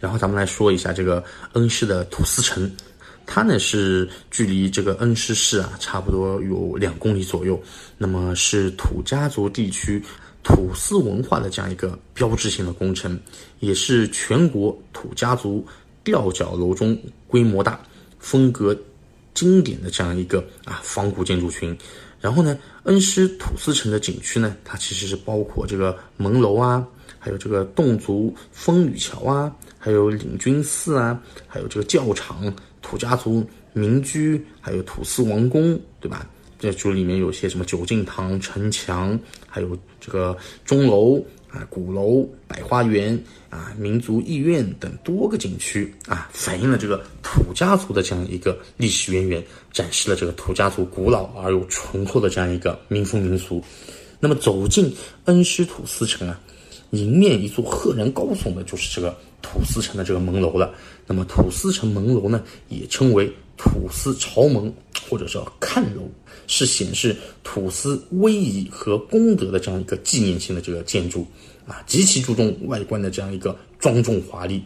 [0.00, 2.70] 然后咱们来说一下这个恩施的土司城，
[3.26, 7.60] 它呢是距离这个恩施市啊差不多有两公里左右，
[7.96, 10.02] 那么是土家族地区
[10.42, 13.18] 土司文化的这样一个标志性的工程，
[13.60, 15.66] 也是全国土家族
[16.02, 17.80] 吊脚楼中规模大、
[18.18, 18.74] 风格
[19.34, 21.76] 经典的这样一个啊仿古建筑群。
[22.20, 26.84] 然后呢，恩施土司城的景区呢，它其实是包括这个门楼啊，
[27.18, 36.28] 还有这个侗族风雨桥啊，还有领军寺啊，还有这个教场、土家族民居，还有土司王宫，对吧？
[36.58, 43.16] 这就里面有些什么九敬堂、城墙，还有这个钟楼啊、鼓楼、百花园
[43.48, 49.40] 啊、民族艺院等多个景区啊，反映了这个土家族的这样一个历史渊源，
[49.72, 53.62] 展示了这个土家族古老而又醇厚的这样一个民风民俗。
[54.18, 54.92] 那么走进
[55.26, 56.40] 恩施土司城啊，
[56.90, 60.74] 迎面一座赫然高耸的，就是这个土司城的这个门楼了。
[61.06, 64.72] 那么土司城门楼呢，也称为土司朝门
[65.08, 66.02] 或者叫看楼。
[66.50, 71.26] 是显示土司威仪和功德的这样一个纪念性的这个建筑
[71.66, 74.62] 啊，极其注重外观的这样一个庄重华丽。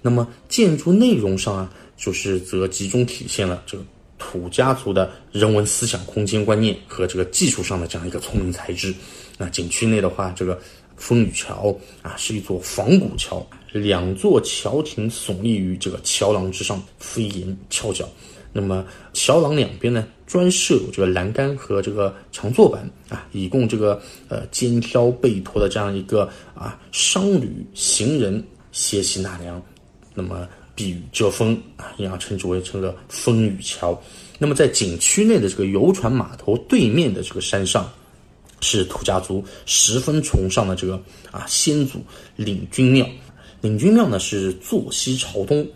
[0.00, 3.82] 那么建筑内容上啊，就是则集中体现了这个
[4.16, 8.94] 土家族的人文思想、空间观念和这个技术上的这样一个聪明才智。
[9.36, 10.56] 那景区内的话，这个
[10.96, 18.08] 风雨桥啊，是一座仿古桥，两座桥亭耸立于这个桥廊之上，飞檐翘角。
[18.52, 29.60] 那么桥廊两边呢，专设有这个栏杆和这个长坐板啊，以供这个呃肩挑背驮的这样一个啊商旅行人歇息纳凉，
[30.14, 34.00] 那么避雨遮风啊，因而称之为这个风雨桥。
[34.38, 37.92] 那么在景区内的这个游船码头对面的这个山上，
[38.60, 40.94] 是土家族十分崇尚的这个
[41.32, 41.98] 啊先祖
[42.36, 43.04] 领军庙。
[43.64, 45.66] 领军庙呢是坐西朝东。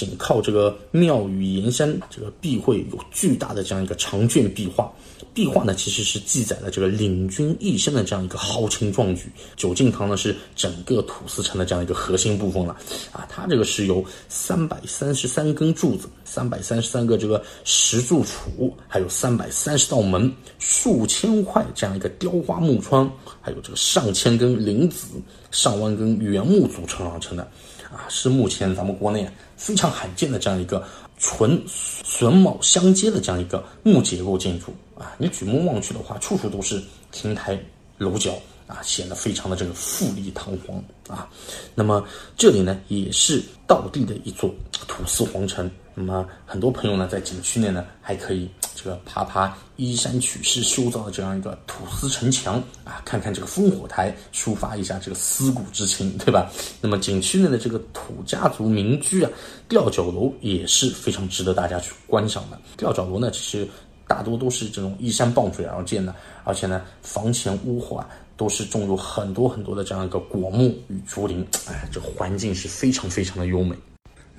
[0.00, 4.90] 紧靠这个庙宇岩山，这个壁绘有巨大的这样一个长卷壁画。
[5.34, 9.30] 壁画呢，其实是记载了这个领军一生的这样一个豪情壮举。
[9.56, 12.74] 九敬堂呢，是整个土司城的这样一个核心部分了。
[13.12, 23.12] 啊，它这个是由三百三十三根柱子、三百三十三个这个石柱础，还有三百三十道门、数千块这样一个雕花木窗，
[23.42, 25.06] 还有这个上千根林子、
[25.50, 27.46] 上万根原木组成而成的。
[27.92, 29.28] 啊，是目前咱们国内
[29.60, 30.82] 非常罕见的这样一个
[31.18, 31.62] 纯
[32.02, 35.12] 榫卯相接的这样一个木结构建筑啊！
[35.18, 36.82] 你举目望去的话，处处都是
[37.12, 37.60] 亭台
[37.98, 38.32] 楼角
[38.66, 40.82] 啊，显得非常的这个富丽堂皇
[41.14, 41.28] 啊。
[41.74, 42.02] 那么
[42.38, 44.50] 这里呢，也是道地的一座
[44.88, 45.70] 土司皇城。
[45.94, 48.48] 那么很多朋友呢，在景区内呢，还可以。
[48.82, 56.50] 这个爬爬依山取势修造的这样一个土司城墙啊，看看这个烽火台，抒发一下这个思古之情，对吧？
[56.80, 59.30] 那么景区内的这个土家族民居啊，
[59.68, 62.58] 吊脚楼也是非常值得大家去观赏的。
[62.78, 63.68] 吊脚楼呢，其实
[64.08, 66.14] 大多都是这种依山傍水而建的，
[66.44, 73.76] 而且呢，房前屋后啊，都是种有很多很多的这样一个果木与竹林，哎，这环境是非常非常的优美。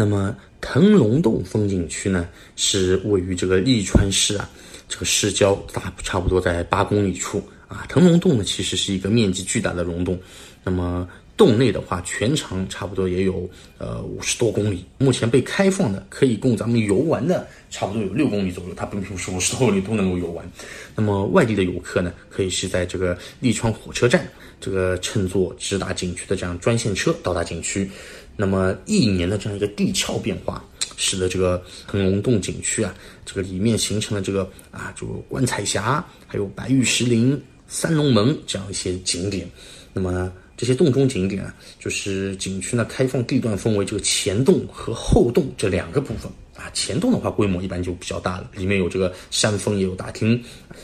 [0.00, 4.48] 那么腾龙洞风景区呢，是位于这个利川市啊，
[4.88, 7.84] 这个市郊大差不多在八公里处啊。
[7.86, 10.18] 腾龙洞呢，其实是一个面积巨大的溶洞，
[10.64, 11.06] 那么
[11.40, 14.84] 洞内的话，全长差不多也有呃五十多公里。
[14.98, 20.46] 目前被开放的可以供咱们游玩的，差不多有六公里左右，它并不是五十多公里都能够游玩。
[20.94, 24.28] 那么外地的游客呢，可以是在这个利川火车站，
[24.60, 27.90] 这个乘坐直达景区的这样专线车到达景区。
[28.36, 30.62] 那么一年的这样一个地壳变化，
[30.98, 39.48] 使得这个腾龙洞景区啊，这个里面形成了这个啊，就观彩峡，还有白玉石林、三龙门这样一些景点。
[39.94, 46.68] 那么这些洞中景点啊，就是景区呢开放地段分为这个前洞和后洞这两个部分啊。
[46.74, 50.38] 前洞的话规模一般就比较大了，里面有这个山峰，也有大厅，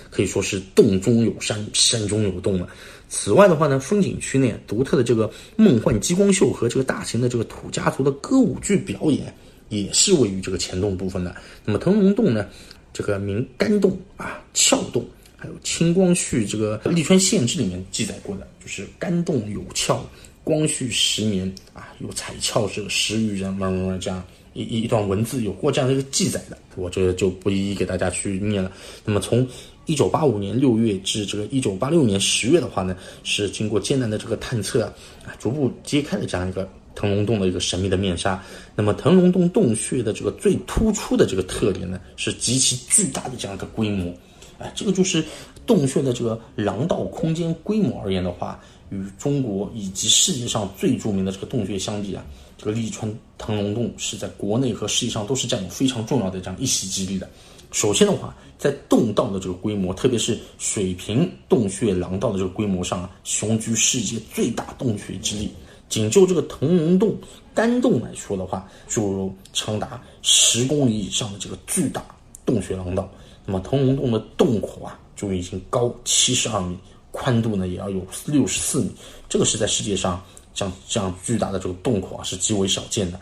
[0.09, 2.67] 可以说是洞中有山，山中有洞了。
[3.11, 9.31] 此外的话呢，风景区内独特的这个梦幻激光秀和这个大型的这个土家族的歌舞剧表演，
[9.69, 11.37] 也是位于这个前洞部分的。
[11.67, 12.47] 那么腾龙洞呢，
[12.95, 15.07] 这个名干洞啊、窍洞，
[15.37, 19.99] 还有清光绪这个《利川县志》里面记载过的，就是干洞有窍，
[20.43, 24.25] 光绪十年啊，有彩窍这个十余人，慢慢慢这样
[24.55, 28.73] 一一段文字有过这样的一个记载的，我这就不一一给大家去念了。
[29.05, 29.47] 那么从
[29.85, 34.85] 一九八五年六月至这个一九八六年十月的话呢，是经过艰难的这个探测，
[35.25, 38.43] 啊，逐步揭开了这样一个腾龙洞的一个神秘的面纱。
[38.75, 44.13] 那么腾龙洞洞穴的这个最突出的这个特点呢，是极其巨大的这样一个规模。
[44.59, 45.25] 哎，这个就是
[45.67, 48.61] 洞穴的这个廊道空间规模而言的话，
[48.91, 52.25] 与中国以及世界上最著名的这个洞穴相比啊，
[52.57, 57.29] 这个利川腾龙洞是在国内和世界上都是占有非常重要的这样一席之地的。
[57.73, 65.51] 首先的话，在洞道的这个规模，特别是水平洞穴廊道的这个规模上啊，雄居世界最大洞穴之力。
[65.89, 67.15] 仅就这个腾龙洞
[67.55, 72.05] 干洞来说的话，就有长达十公里以上的这个巨大
[72.45, 73.09] 洞穴廊道。
[73.47, 76.77] 那么腾龙洞的洞口啊，就已经高七十二米，
[77.11, 78.91] 宽度呢也要有六十四米。
[79.29, 80.23] 这个是在世界上
[80.53, 83.19] 这样这样巨大的这个洞口啊，是极为少见的，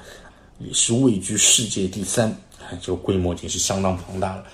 [0.59, 2.35] 也是位居世界第三。
[2.81, 4.45] 这个规模已经是相当庞大了。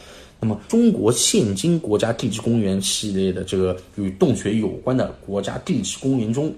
[0.40, 6.52] 那么，中国现今国家地质公园系列的这个与洞穴有关的国家地质公园中，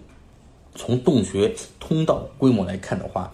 [0.75, 3.31] 从洞穴通道规模来看的话，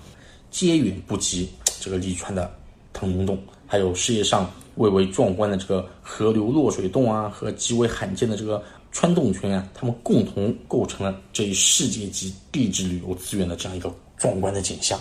[0.51, 1.49] 皆远不及
[1.79, 2.51] 这个利川的
[2.93, 3.39] 腾龙洞。
[3.71, 14.99] 还有世界上蔚为壮观的这个河流落水洞啊，和极为罕见的这个穿洞群啊，它们共同构成了这一世界级地质旅游资源的这样一个壮观的景象。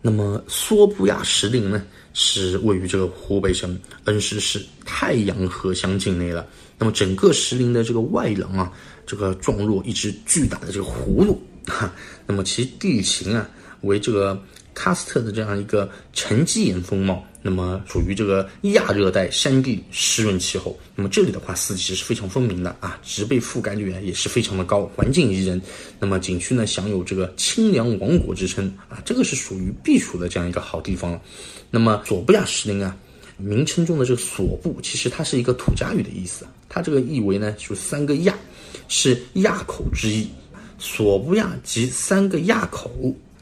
[0.00, 1.84] 那么，梭布亚石林呢，
[2.14, 6.46] 是位于这个湖北省恩施市太阳河乡境内了。
[6.78, 8.72] 那么，整个石林的这个外廊啊，
[9.06, 11.38] 这个状若一只巨大的这个葫芦。
[11.66, 11.92] 哈，
[12.26, 13.46] 那么其地形啊，
[13.82, 14.42] 为这个。
[14.74, 20.78] 喀斯特的这样一个沉积岩风貌，那么属于这个亚热带山地湿润气候。
[20.94, 25.60] 那么这里的话，四季是非常分明的啊，植被覆盖率也是非常的高，环境宜人。
[25.98, 31.20] 那么景区呢，享有这个清凉王国之称啊，这个是属于避暑的这样一个好地方。
[31.70, 32.96] 那么索布亚石林啊，
[33.36, 38.38] 名称中的这个索布，其实它是一个土家语的意思，它这个意为呢，就三个亚，
[38.88, 40.28] 是亚口之意。
[40.78, 42.90] 索布亚即三个亚口。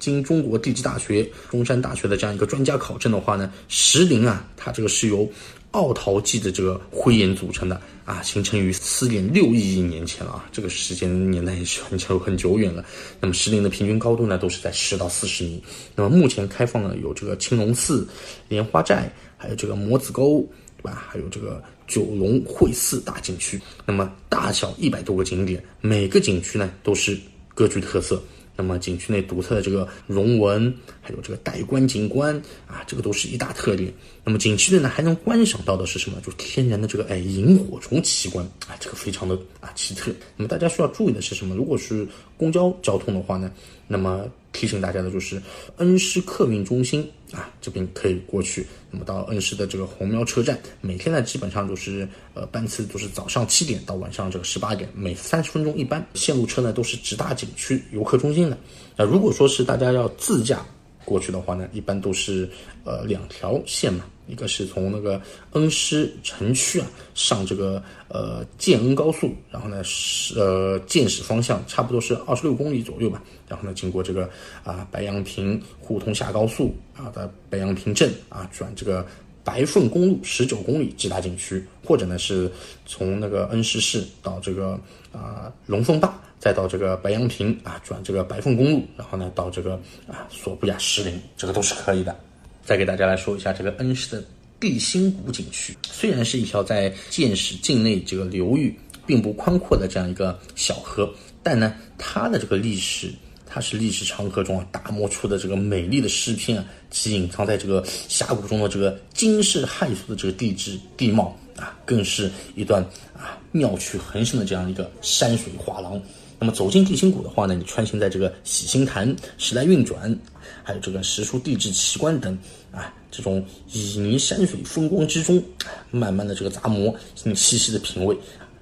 [0.01, 5.31] 经中国地质大学、中山大学的这样一个专家考证的话呢，石林啊，它这个是由
[5.71, 12.85] 奥陶纪的这个灰岩组成的啊，形成于四点六亿亿年前了啊，这个时间年代也是很久很久远了。
[13.21, 15.63] 那么石林的平均高度呢，都是在十到四十米。
[15.95, 18.09] 那么目前开放的有这个青龙寺、
[18.49, 20.41] 莲花寨，还有这个摩子沟，
[20.79, 21.07] 对吧？
[21.09, 23.61] 还有这个九龙会寺大景区。
[23.87, 27.17] 那么大小一百多个景点，每个景区呢都是
[27.55, 28.21] 各具特色。
[28.57, 32.37] 那么景区内独特的这个龙纹，还有这个带观景观
[32.67, 33.93] 啊，这个都是一大特点。
[34.25, 36.21] 那么景区内呢还能观赏到的是什么？
[36.21, 40.13] 就是天然的这个哎萤火虫奇观啊，这个非常的啊奇特。
[40.37, 41.55] 那么大家需要注意的是什么？
[41.55, 42.07] 如果是
[42.37, 43.51] 公交交通的话呢，
[43.87, 44.27] 那么
[44.61, 45.41] 提醒大家的就是
[45.79, 48.67] 恩施客运中心啊，这边可以过去。
[48.91, 56.07] 那么到恩施的这个红苗车站，每天呢基本上就是呃班次都是早上七点到晚上这个十八点，每三十分钟一班。
[56.13, 58.59] 线路车呢都是直达景区游客中心的。
[58.99, 60.63] 那如果说是大家要自驾
[61.11, 62.49] 过去的话呢，一般都是
[62.85, 64.05] 呃两条线嘛。
[64.29, 65.21] 一个是从那个
[65.55, 74.31] 恩施城区啊上这个呃建恩高速，然后呢是呃建始方向差不多是二十六公里左右吧，然后呢经过这个
[74.63, 79.05] 啊白杨坪互通下高速啊的白杨坪镇啊转这个
[79.43, 82.49] 白凤公路十九公里直达景区，或者呢是
[82.87, 84.79] 从那个恩施市到这个
[85.11, 89.75] 啊龙凤坝，再到这个白杨坪啊转这个白凤公路，然后呢到这个
[90.09, 92.19] 啊索布亚石林，这个都是可以的。
[92.65, 94.25] 再给大家来说一下这个恩施的
[94.59, 98.75] 地心谷景区，虽然是一条在建始境内这个流域
[99.07, 103.11] 并不宽阔的这样一个小河，但呢，它的这个历史，
[103.47, 112.83] 它是历史长河中啊打磨出的这个美丽的诗篇啊，其隐藏在这个峡谷中的这个惊世骇俗的这个地质地貌啊，更是一段
[113.15, 116.01] 啊妙趣横生的这样一个山水画廊。
[116.43, 120.19] 那么走进地心谷的话呢，你穿行在这个喜星潭、时来运转，
[120.63, 122.37] 还有这个石书地质奇观等
[122.73, 125.43] 啊，这种旖旎山水风光之中，
[125.91, 126.95] 慢慢的这个咂摸，
[127.25, 128.17] 你细细的品味，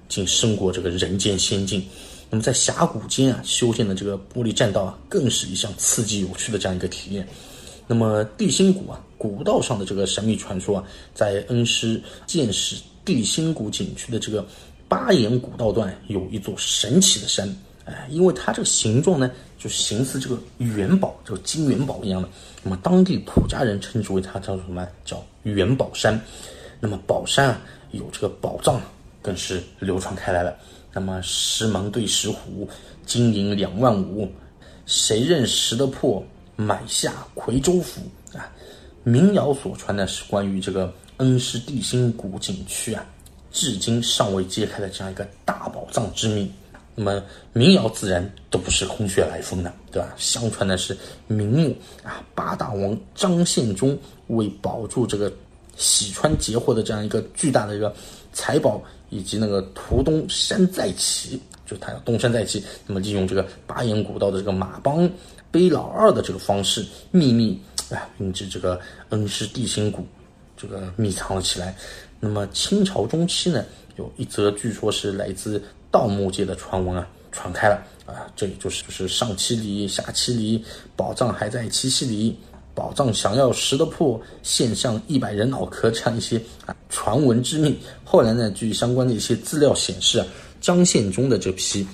[0.09, 1.81] 竟胜过这个人间仙境。
[2.29, 7.25] 那么在峡谷间啊修建的这个玻璃栈道啊，更是一项刺激有趣的这样一个体验。
[7.87, 10.83] 那么地心谷啊，古道上的这个神秘传说啊，
[11.13, 14.45] 在恩施建始地心谷景区的这个
[14.89, 17.49] 八眼古道段有一座神奇的山。
[17.89, 22.29] 哎，因为它这个形状呢，就形似这个元宝，这个金元宝一样的。
[22.63, 24.87] 那么当地土家人称之为它叫什么？
[25.03, 26.19] 叫元宝山。
[26.79, 28.79] 那么宝山啊，有这个宝藏，
[29.21, 30.55] 更是流传开来了。
[30.93, 32.69] 那么石门对石虎，
[33.05, 34.31] 金银两万五，
[34.85, 36.23] 谁认识得破？
[36.55, 38.01] 买下夔州府
[38.37, 38.51] 啊！
[39.03, 43.05] 民谣所传的是关于这个恩施地心谷景区啊，
[43.49, 46.51] 至今尚未揭开的这样一个大宝藏之谜。
[47.01, 50.13] 那么民谣自然都不是空穴来风的，对吧？
[50.17, 50.95] 相传的是
[51.27, 55.31] 明末啊，八大王张献忠为保住这个
[55.77, 57.95] 喜川截获的这样一个巨大的一个
[58.33, 65.09] 财宝以及那个图东山再起，就他要东山再起，那么利用这个巴彦古道的这个马帮
[65.49, 67.57] 背老二的这个方式，秘密
[67.89, 68.77] 啊运至这个
[69.07, 70.05] 恩施地心谷，
[70.57, 71.73] 这个密藏了起来。
[72.19, 73.63] 那么清朝中期呢，
[73.95, 80.63] 有一则据说是来自盗墓界的传闻啊，传开了啊，这也就是就是上七里下七里，
[80.95, 82.37] 宝藏还在七七里。
[82.75, 87.77] 宝藏想要识得破，献上一百人脑壳这样一些啊传闻之秘。
[88.05, 90.25] 后来呢，据相关的一些资料显示啊，
[90.61, 91.85] 张献忠的这批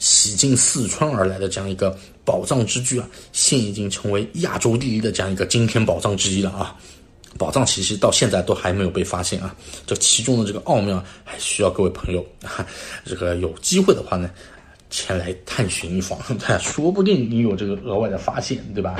[0.00, 6.76] 洗进四川而来的这样一个宝藏之具啊，现已经成为亚洲第一的这样一个惊天宝藏之一了啊！
[7.38, 9.54] 宝藏其实到现在都还没有被发现啊，
[9.86, 12.66] 这其中的这个奥妙还需要各位朋友啊，
[13.04, 14.30] 这个有机会的话呢，
[14.90, 16.18] 前来探寻一访，
[16.60, 18.96] 说不定你有这个额外的发现，对吧？